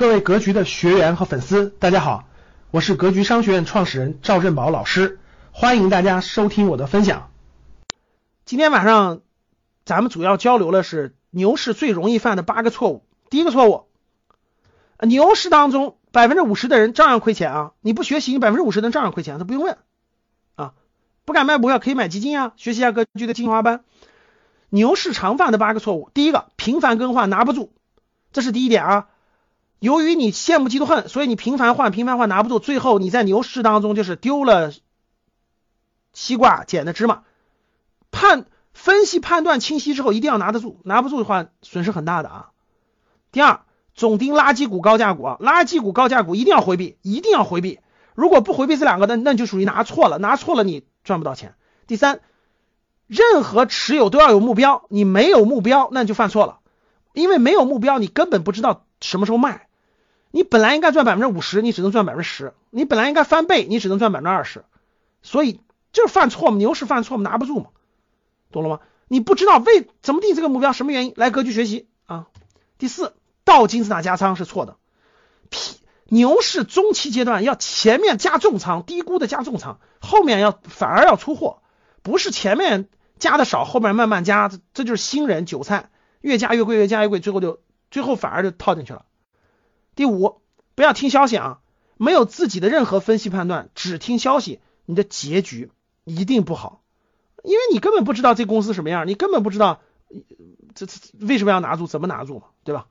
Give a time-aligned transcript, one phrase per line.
[0.00, 2.24] 各位格局的学员和粉丝，大家好，
[2.70, 5.20] 我是格局商学院创始人赵振宝老师，
[5.52, 7.30] 欢迎大家收听我的分享。
[8.46, 9.20] 今天晚上
[9.84, 13.04] 咱们主要交流的是牛市最容易犯的八个错误。
[13.28, 13.88] 第一个错误，
[15.00, 17.72] 牛市当中百分之五十的人照样亏钱啊！
[17.82, 19.76] 你不学习，你百分之五十的照样亏钱，他不用问
[20.54, 20.72] 啊。
[21.26, 23.84] 不敢卖股票可以买基金啊，学习一下格局的精华班。
[24.70, 27.70] 牛市常犯的八个错误，第一个频繁更换拿不住，
[28.32, 29.08] 这是第一点啊。
[29.80, 34.72] 由于你羡慕嫉妒恨，所以你频繁换频繁换拿不住，最后你在牛市当中就是丢了
[36.12, 37.22] 西瓜捡的芝麻。
[38.10, 42.50] 判分析判断清晰之后，一定要拿得住，拿不住的话损失很大的啊。
[43.32, 43.62] 第二，
[43.94, 47.80] 总盯垃圾股、高价股啊，垃圾股、高价股一定要回避，一定要回避。
[48.14, 51.54] 如果不回避这两个，那那就属于拿错了，拿错了你赚不到钱。
[51.86, 52.20] 第三，
[53.06, 56.58] 任何持有都要有目标，你没有目标那就犯错了，
[57.14, 59.68] 因为没有目标，你根本不知道什么时候卖。
[60.30, 64.64] 你本来应该赚百分之五十，你只能赚百分之十；你本来应该翻倍，你只能赚百分之二十。
[65.22, 65.60] 所以
[65.92, 67.66] 就是犯错嘛，牛市犯错嘛，拿不住嘛，
[68.50, 68.80] 懂了吗？
[69.08, 71.12] 你不知道为怎么定这个目标，什么原因？
[71.16, 72.26] 来格局学习啊。
[72.78, 73.14] 第四。
[73.42, 74.76] 倒金字塔加仓是错的，
[76.04, 81.60] 牛市中期阶段要前面加重仓，低估的加重仓，后面要反而要出货，
[82.02, 89.04] 不是前面加的少，后面慢慢加，这就是新人韭菜，越加越贵，越加越贵，最后就最后反而就套进去了。
[90.00, 90.40] 第五，
[90.76, 91.58] 不要听消息啊，
[91.98, 95.70] 没有自己的任何分析判断，只听消息，你的结局
[96.04, 96.80] 一定不好，
[97.44, 99.82] 因为你根本不知道这公司什么样，你根本不知道
[100.74, 102.86] 这这为什么要拿住，怎么拿住嘛，对吧？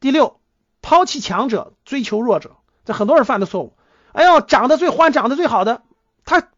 [0.00, 0.40] 第六，
[0.80, 2.52] 抛弃强者，追求弱者，
[2.86, 3.74] 这很多人犯的错误。
[4.12, 5.82] 哎呦，涨得最欢，涨得最好的，
[6.24, 6.48] 他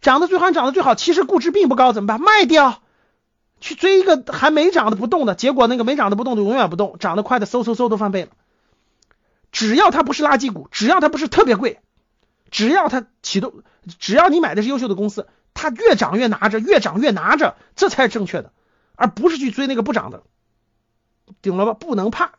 [0.00, 2.18] 涨得最欢，涨得最好，其实估值并不高，怎么办？
[2.18, 2.80] 卖掉，
[3.60, 8.30] 去追一个还没涨的不动的，结果那个没涨的不动的永远不动，涨得快的嗖嗖嗖都翻倍了。
[9.50, 11.80] 只要它不是垃圾股，只要它不是特别贵，
[12.50, 13.62] 只要它启动，
[13.98, 18.52] 只要你买的是优秀的公司，它越涨越拿着，越涨越拿着，这才是正确的，
[18.94, 20.22] 而不是去追那个不涨的，
[21.42, 21.74] 顶了吧？
[21.74, 22.32] 不能怕。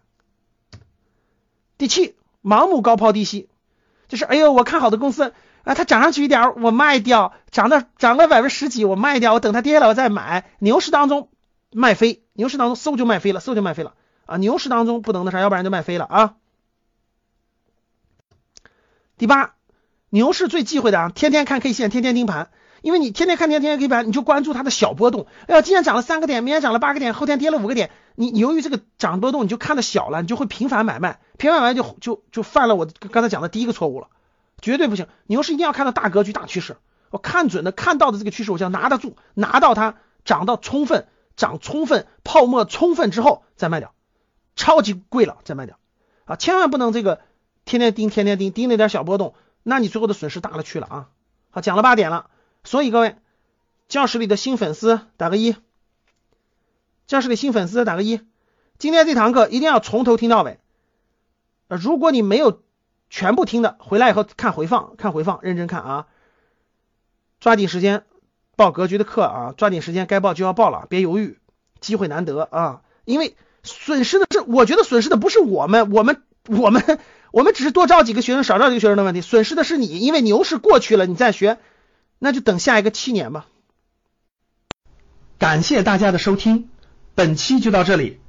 [1.77, 3.49] 第七，盲目高抛低吸，
[4.07, 5.33] 就是哎呦，我看好的公司
[5.63, 10.49] 啊，它涨上去一点我卖掉，涨到涨个百分之十几我卖掉，我等它跌了我再买。
[10.59, 11.29] 牛市当中
[11.71, 13.93] 卖飞，牛市当中嗖就卖飞了，嗖就卖飞了
[14.25, 14.37] 啊！
[14.37, 16.35] 牛市当中不能那啥，要不然就卖飞了啊。
[19.19, 19.55] 第八，
[20.09, 22.51] 牛市最忌讳的啊，天天看 K 线，天天盯盘。
[22.81, 25.27] 因为你天天看天天 K 盘，你就关注它的小波动。
[25.47, 27.91] 哎呀，今天涨了三个点，明天涨了八个点，后天跌了五个点。
[28.15, 34.07] 你由于这个涨波动，你就看的小了，你就会频繁买卖，频繁买卖就就就犯了我刚才讲的第一个错误了，
[34.61, 35.05] 绝对不行。
[35.27, 36.77] 牛市一定要看到大格局、大趋势，
[37.09, 43.93] 我看准的、看到的这个趋势，我就要拿得住，拿到它涨到充分、涨充分、泡沫充分之后再卖掉，
[44.55, 45.77] 超级贵了再卖掉
[46.23, 46.37] 啊！
[46.37, 47.19] 千万不能这个
[47.69, 51.09] 天天盯、天天盯，盯那点小波动，那你最后的损失大了去了啊！
[51.51, 52.31] 好，讲了八点了。
[52.63, 53.15] 所以各位，
[53.87, 55.55] 教室里的新粉丝打个一，
[57.05, 58.21] 教室里新粉丝打个一。
[58.79, 60.57] 今天这堂课一定要从头听到尾。
[61.67, 62.63] 呃，如果你没有
[63.11, 66.07] 全部听的，回来以后看回放，看回放，认真看啊。
[67.39, 68.03] 抓紧时间
[68.55, 71.37] 报格局的课啊，抓紧时间该报就要报了，别犹豫，
[71.79, 72.81] 机会难得啊。
[73.05, 76.99] 因为损失的是，我觉得损失的不是我们，我们我们
[77.31, 81.57] 我们只是多招几个学生，少招几个学生的问题，损失的是你，因为牛市过去了，你再学。
[82.17, 83.45] 那就等下一个七年吧。
[85.37, 86.69] 感谢大家的收听，
[87.15, 88.19] 本期就到这里。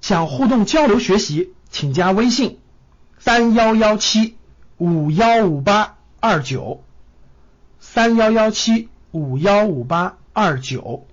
[0.00, 2.60] 想互动交流学习，请加微信
[3.18, 4.36] 三幺幺七
[4.78, 6.84] 五幺五八二九
[7.80, 11.06] 三幺幺七五幺五八二九，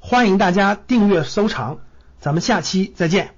[0.00, 1.78] 欢迎大家订阅收藏，
[2.20, 3.34] 咱们下期再见。